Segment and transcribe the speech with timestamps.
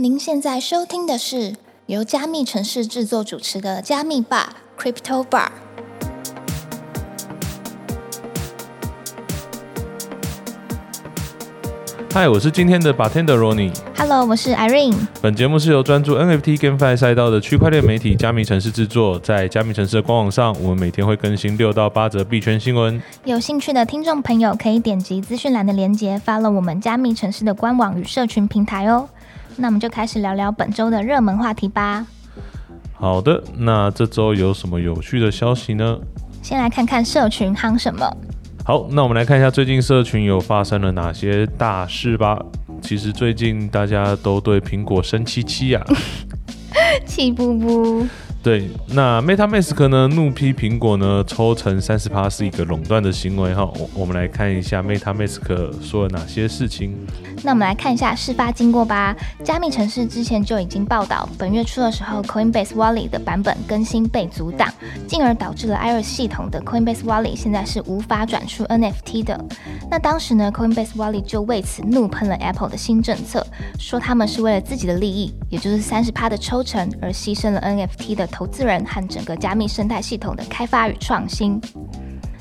[0.00, 5.48] 您现在收听的是由加密城市制作主持的加密吧 Crypto Bar。
[12.14, 13.72] 嗨，我是今天的 bartender Ronnie。
[13.96, 14.94] Hello，我是 Irene。
[15.20, 19.18] 本节目是由专注 NFT GameFi 赛道的区块链媒体加密城市制作。
[19.18, 23.02] 在加密城市的官网上，我们每天会更新六到八则币圈新闻。
[23.24, 29.08] 有兴趣的听众朋友可以点击资讯栏的链接，follow 我们加密城市的官网与社群平台哦。
[29.58, 32.06] 那我们就开始聊聊本周的热门话题吧。
[32.94, 35.98] 好的，那这周有什么有趣的消息呢？
[36.42, 38.08] 先来看看社群夯什么。
[38.64, 42.40] 好，那我们来看一下最近社群有发生了哪些大事吧。
[42.80, 45.84] 其实最近大家都对苹果生气气啊。
[47.04, 48.06] 气不不，
[48.40, 53.64] 对，那 MetaMask 呢怒批苹果呢抽成三十趴是一个垄断的行为哈。
[53.64, 55.42] 我我们来看一下 MetaMask
[55.82, 56.96] 说了哪些事情。
[57.42, 59.14] 那我们来看一下事发经过吧。
[59.44, 64.72] 加密城市之前就已经报道，本月初的时候，Coinbase Wallet 的版本更新被阻挡，
[65.06, 69.44] 进而导致了 iOS 系统的 Coinbase Wallet 现在是无法转出 NFT 的。
[69.90, 73.46] 那当时呢，Coinbase Wallet 就为此怒喷了 Apple 的新政策，
[73.78, 81.60] 说他们是为了自己的利益，也就是三十趴的抽成，而牺牲了 NFT 的投资人和整个加密生态系统的开发与创新。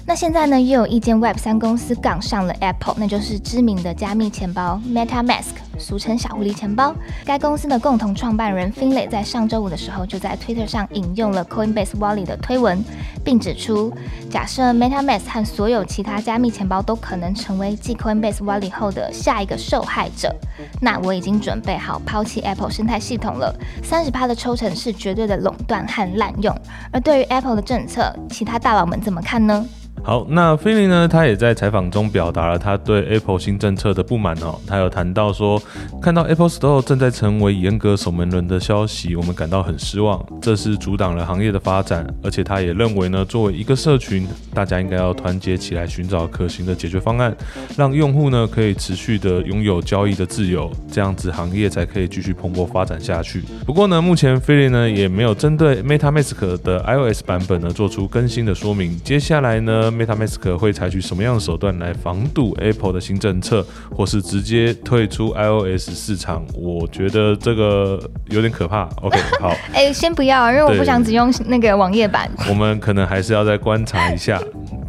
[0.06, 6.94] 那现在呢，又有一间 Web 三公司杠上了 Apple，那就是知名的加密钱包 MetaMask，俗称小狐狸钱包。
[7.26, 12.84] 该公司的共同创办人 Finlay 在上周五的时候就在 Twitter 上引用了 Coinbase Wallet 的推文，
[13.24, 13.94] 并指出，
[14.30, 20.36] 假设 MetaMask 和所有其他加密钱包都可能成为继 Coinbase Wallet 后的下一个受害者，
[20.82, 23.54] 那我已经准备好抛弃 Apple 生态系统了。
[23.84, 26.56] 三十趴的抽成是绝对的垄断和滥用。
[26.92, 29.66] 而对于 Apple 的政策，其他大佬们怎么看呢？
[30.04, 31.08] 好，那菲利呢？
[31.08, 34.58] 他也在采访中表达了他对 Apple 新政策的不满哦。
[34.66, 35.62] 他有谈到说，
[36.02, 42.08] 看到 Apple Store 正在成为严格守门人的消息，我们感到很失望，这是阻挡了行业的发展。
[42.24, 47.36] 而且他也认为呢，作为一个社群，大家应该要团结起来，寻找可行的解决方案，
[47.76, 53.42] 让用户呢可以持续的拥有交易的自由，这样子行业才可以继续蓬勃发展下去。
[53.66, 58.98] 不过呢，目前菲利呢也没有针对 MetaMask 的 iOS 版本呢做出更新的说明。
[59.04, 66.46] 接下来呢？MetaMask 会采取什么样的手段来防堵 Apple 的新政策，或是直接退出 iOS 市场？
[66.54, 68.90] 我觉得这个有点可怕。
[69.02, 72.30] OK， 好，哎、先不要，因为我不想只用那个网页版。
[72.50, 74.42] 我们可能还是要再观察一下。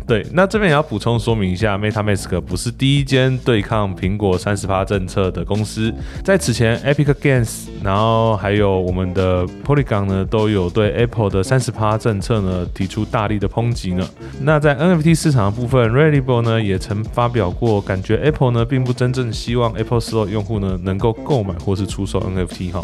[0.08, 5.92] 对，那这边也要补充说明一下，MetaMask 不是第一间对抗苹果三十趴政策的公司，
[6.24, 14.08] 在此前 Epic Games，然后还有我们的 Polygon 呢，都有对 Apple 的三十趴政策呢提出大力的抨击呢。
[14.40, 20.26] 那在 NFT 市场的部分 r e a d y b l e 呢也曾发表过，感觉 Apple 呢并不真正希望 Apple Store
[20.26, 22.82] 用户呢能够购买或是出售 NFT 哈。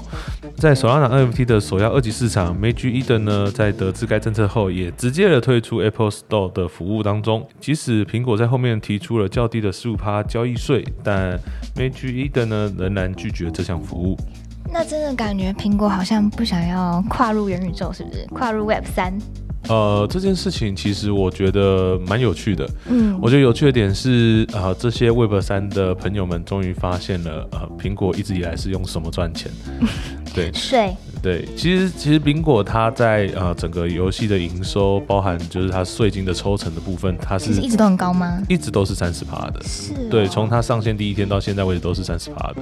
[0.59, 7.47] 在手拉拿 NFT 的首要二级市场，Magic Eden 呢，在得知该政策后，也直接的退出 Apple Store 的服务当中。
[7.61, 11.39] 即使苹果在后面提出了较低的十五趴交易税，但
[11.77, 14.17] Magic Eden 呢仍然拒绝这项服务。
[14.73, 18.27] 那真的感觉苹果好像不想要跨入元宇宙，是不是？
[18.27, 19.17] 跨入 Web 三？
[19.69, 22.69] 呃，这件事情其实我觉得蛮有趣的。
[22.87, 29.51] 嗯，我觉得有趣的点是，呃，这些 Web 三的朋友们终于发现了，呃，苹果一直以来是用什么赚钱。
[30.35, 38.43] 对，税对，其实其实苹果它在呃整个游戏的营收，包含就是它税金的抽成的部分，它是一直都很高吗？
[38.47, 39.63] 一直都是三十趴的。
[39.65, 42.57] 是、哦，对，从它上线第一天到现在为止都是三十趴的。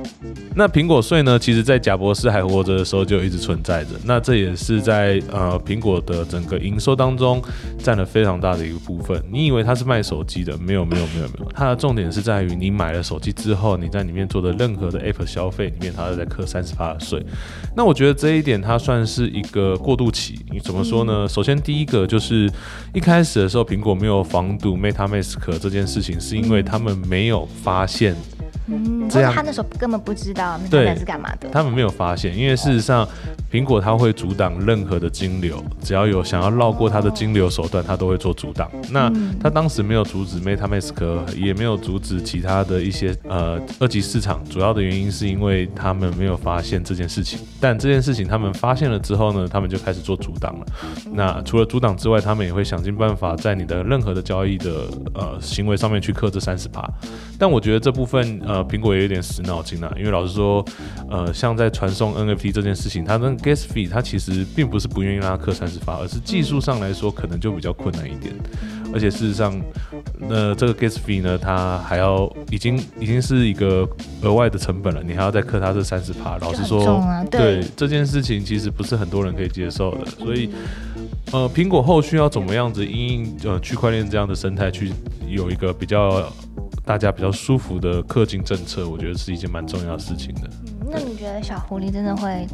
[0.54, 3.90] 那苹果税呢，其实在贾博士还活着的时候就一直存在着。
[4.04, 7.42] 那这也是在呃苹果的整个营收当中
[7.82, 9.20] 占了非常大的一个部分。
[9.28, 10.56] 你以为它是卖手机的？
[10.58, 17.20] 没有没有没有没有，它的重点是在于你买了手机之后，你在里面做的任何的 App 消费里面，它都在扣三十趴的税。
[17.74, 20.38] 那我觉得这一点它算是一个过渡期。
[20.50, 21.28] 你怎么说呢？
[21.28, 22.50] 首先第一个就是
[22.92, 28.14] 一开始的时候，苹果没有防堵 MetaMask 这件事情，是因为他们没有发现，
[28.72, 31.48] 嗯，这样他那时候根本不知道那是干嘛的。
[31.50, 33.06] 他们没有发现，因为事实上
[33.50, 38.70] 苹果它会阻挡任何的金流，只要有想要绕过它的金流手段，它都会做阻挡。
[38.90, 47.38] 那它当时没有阻止 MetaMask，也没有阻止其他的一些呃二级市场，主要的原因是因为他们没有发现这件事情。
[47.60, 50.66] 但这件事情他们发现了之后呢，他们就开始做阻挡了。
[51.12, 56.88] 那除了阻挡之外，他们也会想尽办法在你的任何的交易的呃行为上面去克这三十趴。
[57.38, 60.64] 但我觉得这部分呃苹果也有点死脑筋啊，因为老实说，
[61.10, 68.34] 呃像在传送 NFT 这件事情，它跟 gas fee 它其实并不是不愿意让它克三十发，而是技术上来说可能就比较困难一点。
[68.94, 69.58] 而且事实上，
[70.18, 73.88] 那这个 gas fee 呢，它还要已经已经是一个
[74.20, 76.36] 额外的成本了，你还要再克它这三十趴。
[76.38, 80.50] 老实说，对这件事情其实不是很多人可以接受的，所以。
[81.30, 84.92] 呃，苹果后续要怎么样子因呃区块链这样的生态去
[85.26, 86.30] 有一个比较
[86.84, 90.42] 大家比较舒服的氪金政策，我觉得是一件蛮重要的事情的。
[90.44, 92.46] 嗯那你觉得小狐狸真的会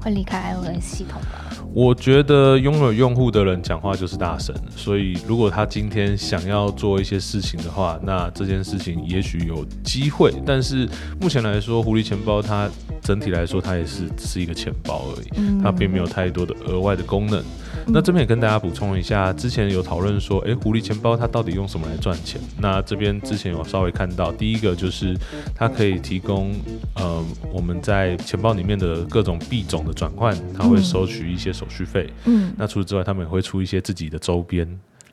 [0.00, 1.66] 会离开 iOS 系统吗？
[1.74, 10.32] 我觉得拥有用户的人讲话就是大神，所以如果他今天想要做一些事情的话，那这件事情也许有机会。
[10.46, 10.88] 但是
[11.20, 12.70] 目前来说，狐狸钱包它
[13.02, 17.44] 整体来说它也是只是一个钱包而已，它并没有太多的额外的功能。
[17.86, 22.40] 那这边也跟大家补充一下，之前有讨论说，诶，狐狸钱包它到底用什么来赚钱？
[22.58, 25.16] 那这边之前有稍微看到，第一个就是
[25.54, 26.54] 它可以提供，
[26.94, 32.10] 呃，我们在钱包里面的各种币种的转换，它会收取一些手续费。
[32.24, 34.66] 嗯，那除此之外，他们也会出一些自己的周边。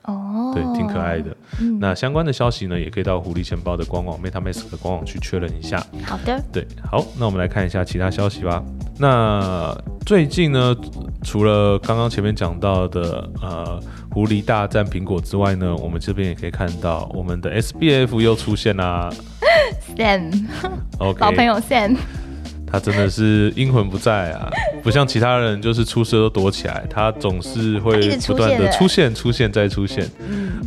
[0.04, 1.36] 哦，对，挺可爱的。
[1.60, 5.84] 嗯，那相关的消息呢，也可以到狐狸钱包的官网 MetaMask 的官网去确认一下。
[6.04, 6.42] 好的。
[6.52, 8.62] 对，好，那我们来看一下其他消息吧。
[8.98, 10.74] 那最近呢，
[11.22, 19.08] 除了刚刚前面讲到的呃狐狸大战苹果之外呢，我们这边也可以看到我们的 SBF 又出现啦。
[19.96, 21.96] Sam，OK，老朋友 Sam。
[22.66, 24.50] 他真的是阴魂不在啊，
[24.82, 30.08] 不像其他人就是出事都躲起来，他总是会不断的出现、出现再出现。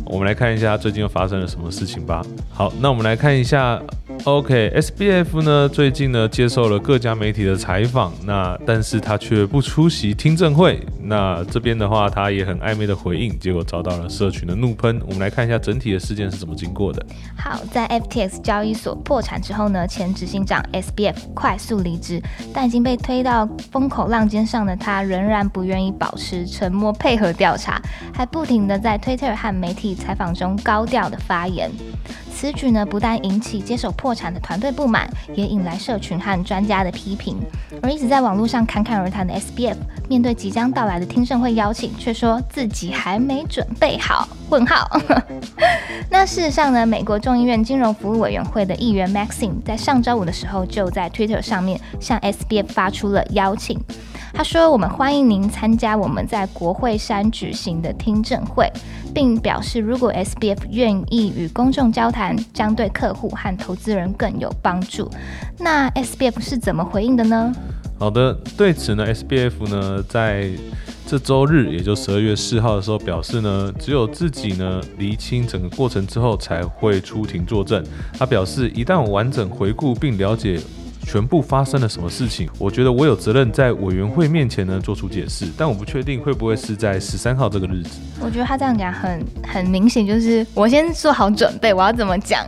[0.04, 2.24] 我们来看一下最近又发生了什么事情吧。
[2.50, 3.80] 好，那我们来看一下。
[4.26, 10.84] OK，SBF 呢最近呢接受了各家媒体的采访，那但是他却不出席听证会。
[11.00, 15.00] 那这边的话，他也很暧昧的回应，结果遭到了社群的怒喷。
[15.06, 17.06] 我们来看一下整体的事件是怎么经过的。
[17.38, 22.20] 好，在 FTX 交易所破产之后呢，前执行长 SBF 快速离职，
[22.52, 27.80] 但已经被推到风口浪尖上的他，仍然不愿意保持沉默，配合调查，
[28.12, 31.70] 还不停的在 Twitter 和媒体采访中高调的发言。
[32.36, 37.38] 此举呢，不但引起接手破产的团队不满，也引来社群和专家的批评。
[37.82, 44.28] 而一直在网络上侃侃而谈的 SBF，面对即将到来的听证会邀请，却说自己还没准备好。
[44.50, 44.86] 问号。
[46.10, 53.80] 那事实上呢，美国众议院金融服务委员会的议员 Maxine 在上周五的时候，就在 Twitter 上面向 SBF 发出了邀请。
[54.36, 58.70] 他说：“我们欢迎您参加我们在国会山举行的听证会，
[59.14, 65.10] 并表示，如果 SBF 愿意与公众交谈，将对客户和投资人更有帮助。
[65.58, 67.50] 那 SBF 是怎么回应的呢？”
[67.98, 70.50] 好的，对此呢，SBF 呢在
[71.06, 77.82] 这周日，也就十二月四号的时候表示呢，只有自己呢厘清整个过程之后才会出庭作证。
[78.18, 80.60] 他表示，一旦完整回顾并了解。
[81.06, 82.48] 全部发生了什么事情？
[82.58, 88.00] 我觉得我有责任在委员会面前呢做出解释，但我不确定会不会是在十三号这个日子。
[88.20, 92.44] 我觉得他这样讲很很明显，就是我先做好准备，我要怎么讲？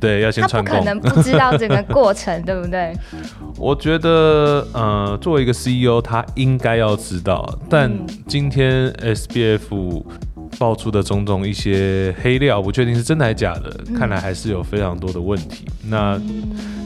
[0.00, 0.78] 对，要先串供。
[0.78, 2.94] 可能不知道整个过程，对不对？
[3.58, 7.58] 我觉得，呃，作为一个 CEO，他应该要知道。
[7.68, 7.92] 但
[8.28, 10.04] 今天 SBF
[10.56, 15.64] 爆出的种种一些黑料，不确定是真的还是假的，看来还是有非常多的问题。
[15.84, 16.16] 那。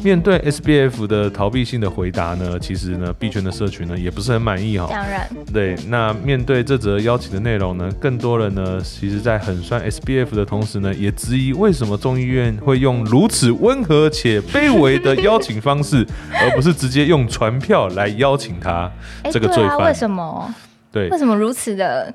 [0.02, 4.88] 面对 SBF 的逃避性的回答呢，其实呢，币圈的社群呢也不是很满意哈。
[4.90, 5.28] 当然。
[5.52, 18.90] 对，那面对这则邀请的内容呢，更多人呢，其实在很酸 SBF 的同时呢，也质疑为什么众议院会用如此温和且卑微的邀请方式， 而不是直接用传票来邀请他
[19.30, 19.86] 这个罪犯？
[19.86, 20.54] 为什么？
[20.90, 22.12] 对，为什么如此的？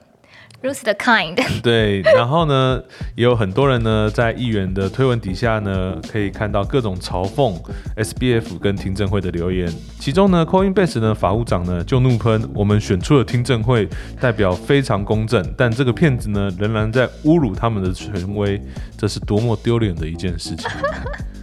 [0.59, 2.81] 如此的 kind， 对，然后呢，
[3.15, 7.55] 也有很多人呢，在议员的推文底下呢，可以看到各种嘲讽
[7.95, 9.71] SBF 跟听证会的留言。
[9.99, 13.87] 其中呢，Coinbase 呢法务长呢就怒喷：我们选出了听证会
[14.19, 18.59] 代表非常公正，但这个骗子呢仍然在侮辱他们的权威，
[18.97, 20.67] 这是多么丢脸的一件事情。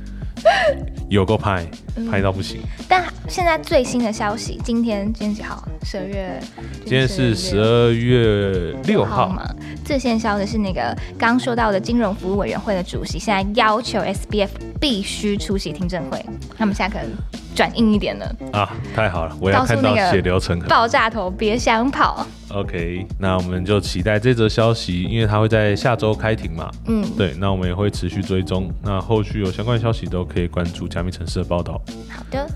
[1.09, 1.65] 有够拍，
[2.11, 2.61] 拍到不行。
[2.89, 5.67] 但现在最新的消息，今天今天几号？
[5.83, 6.41] 十二月。
[6.85, 9.49] 今天是十二月六号嘛？
[9.85, 14.49] 最先消息是那个刚说到的金融服务委员会的主席，现在要求 SBF
[14.81, 16.25] 必须出席听证会。
[16.57, 17.15] 他们现在可能
[17.55, 18.69] 转硬一点了啊！
[18.95, 20.67] 太好了，我要看到血流成河。
[20.69, 22.27] 爆炸头别想跑。
[22.51, 26.71] OK，那我们就期待这则消息，因为它会在下周开庭嘛。
[26.87, 28.71] 嗯，对，那我们也会持续追踪。
[28.83, 31.81] 那后续有相关消息都可以关注加密城市的报道。
[32.09, 32.47] 好的，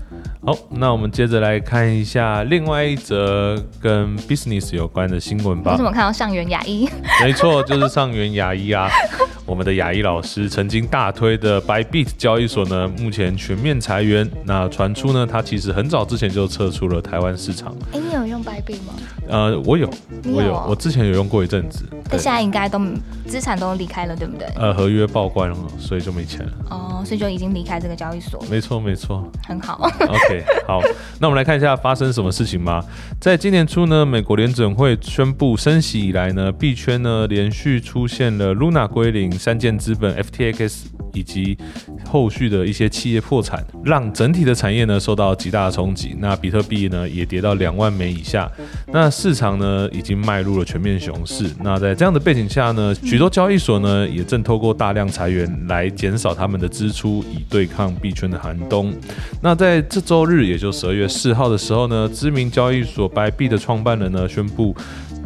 [0.45, 5.71] 好，那我们接着来看一下另外一则跟 business 有关的新闻吧。
[5.71, 6.87] 为什么看到上元牙医？
[7.21, 8.89] 没错，就是上元牙医啊。
[9.49, 14.29] 我们的雅一老师曾经大推的 Bybit 交易所呢，目前全面裁员。
[14.45, 17.75] 那传出呢，他其实很早之前就撤出了台湾市场。
[17.91, 18.93] 哎，你有用 Bybit 吗？
[19.27, 19.89] 呃，我有，
[20.25, 21.83] 我有，我之前有用过一阵子。
[22.11, 22.79] 但现在应该都
[23.25, 24.47] 资产都离开了，对不对？
[24.55, 26.51] 呃，合约报关了，所以就没钱了。
[26.69, 28.43] 哦，所以就已经离开这个交易所。
[28.51, 29.27] 没错，没错。
[29.47, 29.89] 很好。
[29.99, 30.79] OK，好，
[31.19, 32.83] 那我们来看一下发生什么事情吧。
[33.19, 41.57] 在今年初呢，美国联准会宣布升息以来呢，币圈呢连续出现了 Luna 归零、三箭资本、FTX 以及
[42.05, 46.15] 后续的一些企业破产，让整体的产业呢受到极大的冲击。
[46.19, 48.51] 那比特币呢也跌到两万枚以下。
[48.91, 51.45] 那市场呢已经迈入了全面熊市。
[51.63, 58.93] 那在这样的背景下呢，许多交易所呢也正透过大量裁员来减少他们的支出，以对抗币圈的寒冬。
[59.41, 64.75] 那在这周日，也就十二月四号的时候呢，知名交易所白币的创办人呢宣布。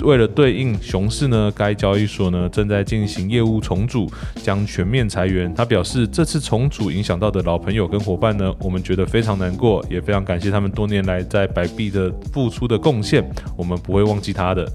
[0.01, 5.53] 为了对应熊市呢，该交易所呢正在进行业务重组，将全面裁员。
[5.53, 13.23] 他表示，这次重组影响到的老朋友跟伙伴呢，我们觉得非常难过，也非常感谢他们多年来在白币的付出的贡献，
[13.55, 14.67] 我们不会忘记他的。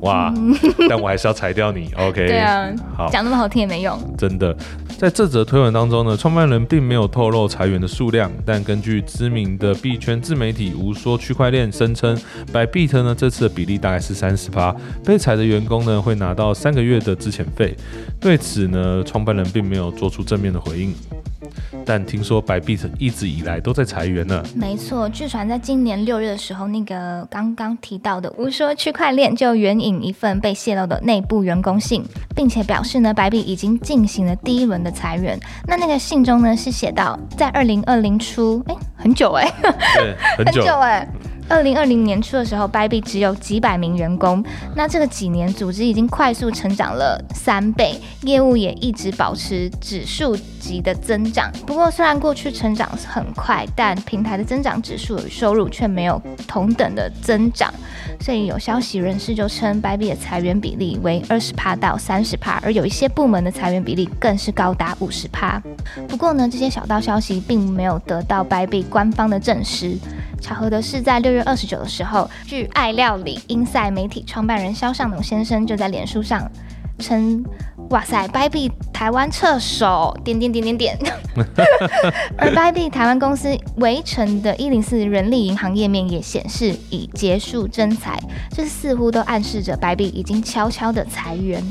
[0.00, 0.32] 哇！
[0.88, 2.26] 但我还是要裁掉你， OK？
[2.26, 3.98] 对啊，好，讲那么好听也没用。
[4.16, 4.56] 真的，
[4.98, 12.18] 在这则推文当中呢，创办人并没有透露裁员的数量，但根据知名的币圈自媒体无说区块链声称，
[12.52, 14.74] 白币特呢这次的比例大概是三十八。
[15.04, 17.76] 被裁的员工呢，会拿到三个月的资遣费。
[18.18, 20.94] 对此呢，创办人并没有做出正面的回应。
[21.90, 24.40] 但听说白币一直以来都在裁员呢。
[24.54, 35.36] 没错，据传在今年六月的时候，那个刚刚提到的无说区块链就援引一份被泄露的内部员工信，并且表示呢，白币已经进行了第一轮的裁员。
[35.66, 39.52] 那那个信中呢，是写到在二零二零初，哎，很久哎，
[39.98, 41.08] 对，很久哎。
[41.50, 44.42] 二零二零年初的时候，Bybit 只有几百名员工。
[44.76, 51.50] 那这个几年，组织已经快速成长了三倍，业务也一直保持指数级的增长。
[51.66, 57.74] 不过，虽然过去成长很快，但平台的增长指数与收入却没有同等的增长。
[58.20, 65.60] 所以，有消息人士就称，Bybit 的裁员比例为二十帕到三十帕，而有一些部门的裁员比例更是高达五十帕。
[66.06, 69.98] 不过呢，这些小道消息并没有得到 Bybit 官方的证实。
[70.40, 76.50] 巧合的是，在六月二十九的时候，据爱料理英赛媒体创办人肖尚农先生就在脸书上
[76.98, 77.44] 称
[77.90, 80.98] ：“哇塞，拜币台湾撤手，点点点点点。”
[82.36, 88.18] 而拜币台湾公司围城的一零四人力银行页面也显示已结束征才，
[88.50, 91.62] 这似乎都暗示着白币已经悄悄的裁员。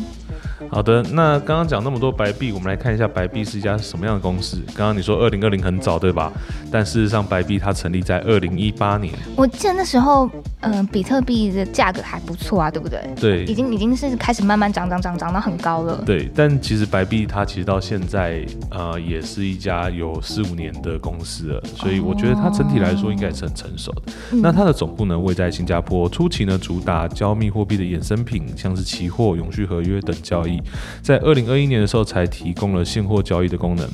[0.69, 4.57] 好的，那刚刚讲那么多白币，我们来看一下白币是一家什么样的公司。
[4.75, 6.31] 刚刚你说二零二零很早，对吧？
[6.71, 9.13] 但事实上，白币它成立在二零一八年。
[9.35, 10.29] 我记得那时候，
[10.61, 12.99] 嗯，比特币的价格还不错啊，对不对？
[13.19, 16.01] 对，已经已经是开始慢慢涨涨涨涨到很高了。
[16.05, 24.01] 对，但其实白币它其实到现在，呃，也是一家有四五年的公司了，所以我觉得它整体来说应该是很成熟的。
[24.41, 30.61] 那它的总部呢位在新加坡，初期呢主打加密货币的衍生品，像是期货、永续合约等交易。
[31.01, 33.87] 在二零二一年的时候才提供了现货交易的功能。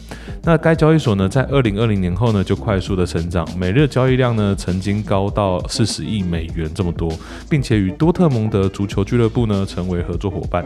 [0.44, 7.13] 那该交易所呢，在二零二零年后呢，就快速的成长，每日交易量呢，曾经高到四十亿美元这么多，
[7.48, 10.65] 并且与多特蒙德足球俱乐部呢，成为合作伙伴。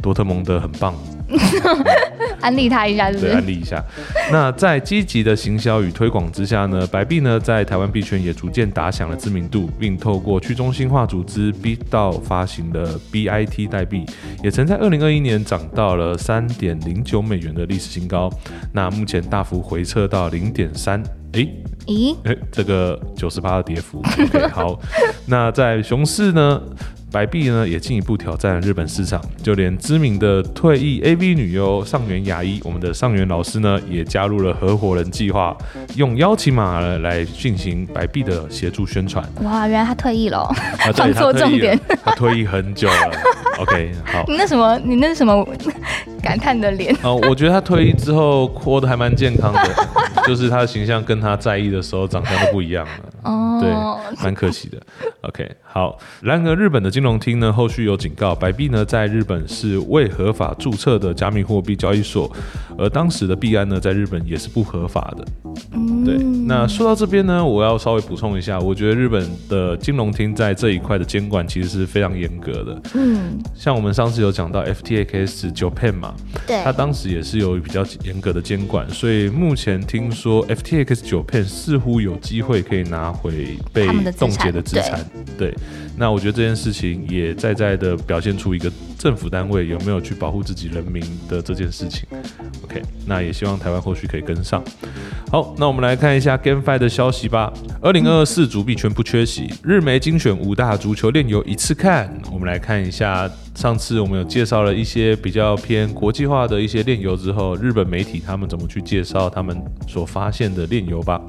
[0.00, 0.94] 多特蒙德很棒。
[2.40, 3.82] 安利他一下，对，安利一下。
[4.30, 14.04] 那在积极的行销与推广之下呢，白币呢在台湾币圈也逐渐打响了知名度，并透过去中心化组织 B 道发行的 BIT 代币，
[14.42, 18.30] 也曾在二零二一年涨到了三点零九美元的历史新高。
[18.72, 21.02] 那目前大幅回撤到零点三，
[21.32, 21.48] 诶，
[21.86, 23.98] 咦，哎，这个九十八的跌幅。
[24.00, 24.78] OK，好。
[25.26, 26.60] 那在熊市呢？
[27.14, 35.56] 白币呢也进一步挑战了日本市场，就连知名的退役 AV 女优上原雅一，我们的上原老师呢也加入了合伙人计划，
[35.94, 39.24] 用邀请码来进行白币的协助宣传。
[39.44, 40.44] 哇，原来他退役了，
[40.92, 43.12] 放错重点，他退役很久了。
[43.60, 45.46] OK，好，你那什么，你那是什么
[46.20, 46.92] 感叹的脸？
[47.04, 49.70] 哦，我觉得他退役之后活得还蛮健康的，
[50.26, 52.92] 就是他的形象跟他在意的时候长相都不一样了。
[53.22, 53.70] 哦，对，
[54.24, 54.78] 蛮可惜的。
[55.20, 55.98] OK，好。
[56.22, 62.30] 然而日本的金融厅呢，后续有警告，白币呢在日本是未合法注册的加密货币交易所，
[62.78, 65.24] 而当时的币安呢在日本也是不合法的。
[66.04, 66.16] 对，
[66.46, 72.82] 那说到这边呢，我要稍微补充一下，我觉得日本的金融厅在这一块的监管其实是非常严格的。
[72.94, 76.14] 嗯，像我们上次有讲到 FTX Japan 嘛，
[76.46, 85.00] 对，他当时也是有比较严格的监管，所以目前听说 FTX Japan 似乎有机会可以拿回被冻结的资产。
[85.36, 85.52] 对，
[85.96, 92.06] 那我觉得这件事情也在在的表现出一个政府单位有没有去保护自己人民的这件事情。
[92.64, 94.62] OK，那也希望台湾后续可以跟上。
[95.30, 97.52] 好，那我们来看一下 GameFi 的消息吧。
[97.80, 102.12] 二零二四足币全部缺席，日媒精选五大足球链游一次看。
[102.32, 103.30] 我们来看一下。
[103.54, 109.56] 上次我们有介绍了一些比较偏国际化的一些炼油之后，日本媒体他们怎么去介绍他们
[109.86, 111.20] 所发现的炼油吧？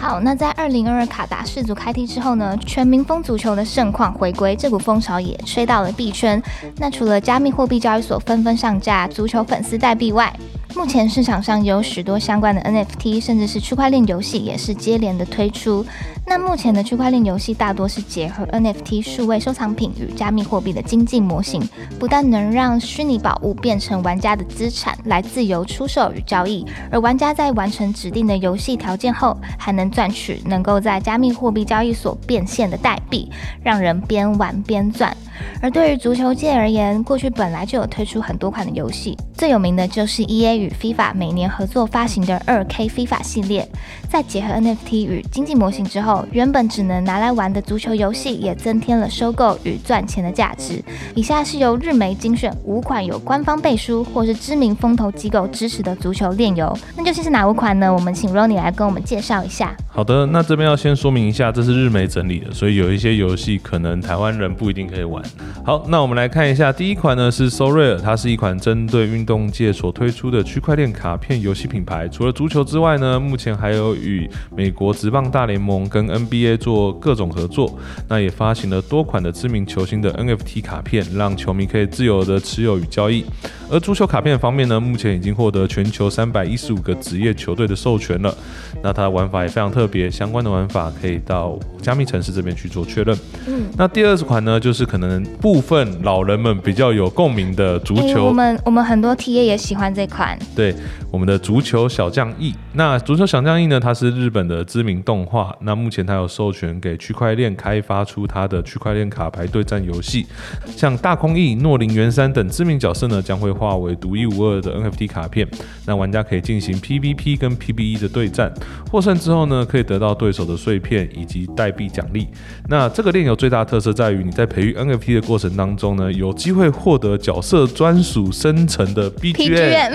[0.00, 6.42] 好，那在二零二二卡达世足开踢之后呢，全民风足球的盛况回归，这股风潮也吹到了币圈。
[6.78, 10.34] 那除了加密货币交易所纷纷上架足球粉丝代币外，
[10.74, 15.84] 目前市场上有许多相关的 NFT，甚至是区块链游戏也是接连的推出。
[16.26, 21.60] 那目前的区块链游戏大多是结合 NFT 数位收藏品与加密货币的经济模型，
[21.98, 33.30] 不但能让虚拟宝物变成玩家的资产来自由出售与交易，而玩家在完成指定的游戏条件后，还能赚取能够在加密货币交易所变现的代币，
[33.62, 35.14] 让人边玩边赚。
[35.60, 43.68] 而对于足球界而言，过去本来就有推出很多款的游戏，最有名的就是 EA 与 FIFA 每年合作发行的二 K FIFA 系列。
[44.08, 50.82] 在结合 NFT 与经济模型之后，原本只能拿来玩的足球游戏也增添了收购与赚钱的价值。
[51.14, 57.92] 以下是由日媒精选五款有官方背书或是知名风投机构支持的足球链游，那究竟是哪五款呢？
[57.92, 59.76] 我们请 Ronnie 来跟我们介绍一下。
[59.88, 65.22] 好的，那这边要先说明一下，这是日媒整理的，所以有一些游戏可能台湾人不一定可以玩。
[65.64, 72.08] 好，那我们来看一下，第一款呢是 SoRare，它是一款针对运动界所推出的区块链卡片游戏品牌。
[72.08, 83.24] 除了足球之外呢，目前还有与美国职棒大联盟跟 NBA 做各种合作，那也发行了多款的知名球星的 NFT 卡片，让球迷可以自由的持有与交易。
[83.70, 88.34] 而足球卡片方面呢，目前已经获得全球三百一十五个职业球队的授权了。
[88.82, 93.16] 那它的玩法也非常特别，相关的玩法可以到加密城市这边去做确认。
[93.46, 98.24] 嗯，那第二款呢，就是可能部分老人们比较有共鸣的足球。
[98.24, 100.38] 我们我们很多 T A 也喜欢这款。
[100.56, 100.74] 对，
[101.12, 102.54] 我们的足球小将 E。
[102.72, 105.54] 那足球小将 E 呢，它是日本的知名动画。
[105.60, 110.26] 那目前它有授权给区块链开发出它的区块链卡牌对战游戏，
[110.66, 113.50] 像大空翼、诺林元山等知名角色呢，将会。
[113.60, 115.46] 化为独一无二的 NFT 卡片，
[115.84, 118.50] 那玩家可以进行 PVP 跟 PBE 的对战，
[118.90, 122.26] 获胜之后呢，可以得到对手的碎片以及代币奖励。
[122.68, 129.94] 那这个链游最大特色在于，你在培育 NFT 的过程当中呢，有机会获得角色专属生成的 BGM。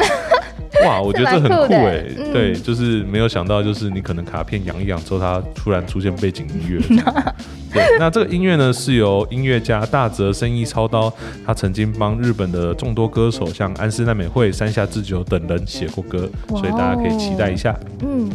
[0.86, 6.82] 哇， 我觉得这很酷哎，对，就是没有想到，就是你可能卡片养一养之后，它突然出现背景音乐。
[7.74, 11.12] 对，那这个音乐呢是由音乐家大泽生意操刀，
[11.46, 17.78] 他曾经帮日本的众多歌手，像安室奈美惠、山下智久等人写过歌，所以大家可以期待一下。
[18.02, 18.30] 嗯。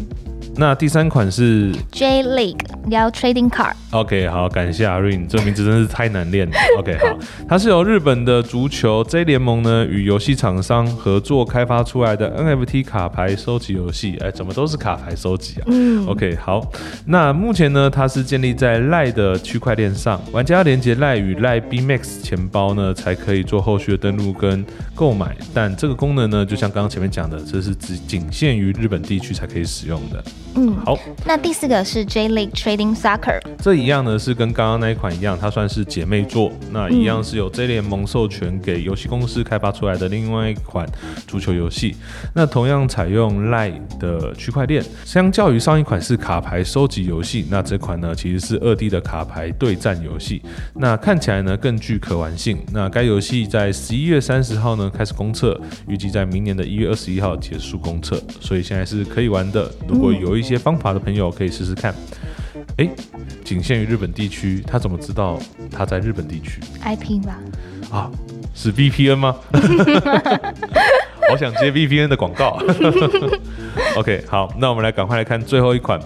[0.57, 3.75] 那第三款是 J League 聊 Trading Card。
[3.91, 6.53] OK，好，感谢阿瑞，这个名字真是太难念了。
[6.79, 14.17] OK，好，它是由日本的足球 J 联盟呢与游戏厂商合作开发出来的 NFT 卡牌收集游戏。
[14.21, 15.65] 哎，怎么都是卡牌收集啊？
[15.67, 16.65] 嗯，OK，好。
[17.07, 24.65] 那目前呢，它是建立在赖的区块链上，玩家连接赖与赖 BMax 钱包呢，才可以做后续的登录跟
[24.95, 25.37] 购买。
[25.53, 30.23] 但这个功能呢，就像刚刚前面讲的，这是只仅限于日本地区才可以使用的。
[30.55, 30.99] 嗯，好。
[31.25, 36.53] 那第四个是 J League Trading Soccer，这一样呢是跟刚刚那一款一样，它算是姐妹作。
[36.73, 40.87] 那一样是由 J 联盟授权给游戏公司开发出来的另外一款
[41.27, 41.95] 足球游戏。
[42.35, 50.43] 那同样采用 Lie 的区块链，相较于上一款是卡牌收集游戏，那这款呢其实是二 D 的卡牌对战游戏。
[50.75, 52.59] 那看起来呢更具可玩性。
[52.73, 59.71] 那该游戏在十一月三十号呢开始公测，预计在明年的一月二十一号结束公测，所以现在是可以玩的。
[59.89, 61.95] 如果有一些方法的朋友可以试试看。
[62.77, 62.89] 哎，
[63.45, 65.39] 仅限于日本地区，他怎么知道
[65.71, 67.39] 他在日本地区？IP 吧。
[67.91, 68.11] 啊，
[68.55, 69.37] 是 VPN 吗？
[71.29, 72.61] 好想接 VPN 的广告。
[73.97, 76.01] OK，好，那我们来赶快来看最后一款。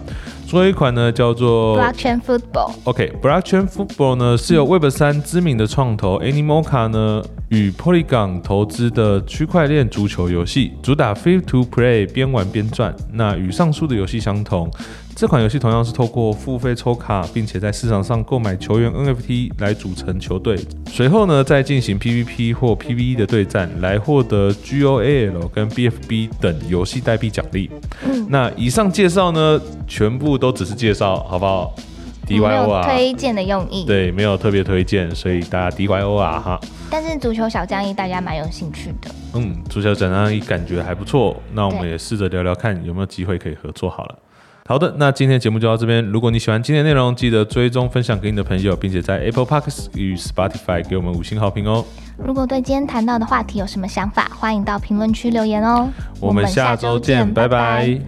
[0.55, 2.75] 最后一款呢叫做 Blockchain Football。
[2.85, 12.95] OK，Blockchain Football 呢是由 Web 三知名的创投 Animoca 呢与 Polygon 投资的区块链足球游戏，主打 Free to Play，边玩边赚。
[13.15, 14.71] 那与上述的游戏相同。
[15.17, 27.71] 这款游戏同样是透过付费抽卡，并且在市场上购买球员 NFT 来组成球队，随后呢再进行 PVP 或 PVE 的对战，来获得 GOAL 跟 BFB 等游戏代币奖励。
[28.29, 31.73] 那以上介绍呢，全部都只是介绍，好不好
[32.27, 33.85] ？DYO 啊，推荐的用意。
[33.85, 36.61] 对，没有特别推荐，所以大家 DYO 啊哈。
[36.91, 39.09] 但是足球小将一大家蛮有兴趣的。
[39.35, 44.19] 嗯，足球小将一感觉还不错，那我们也试着聊聊看有没有机会可以合作好了。
[44.67, 46.03] 好的，那今天节目就到这边。
[46.07, 51.85] 如果你喜欢今天内容，记得追踪分享给你的朋友，并且在 Apple Podcasts 与 Spotify 给我们五星好评哦。
[52.17, 55.91] 如果对今天谈到的话题有什么想法，欢迎到评论区留言哦。
[56.19, 58.01] 我们下周见，拜拜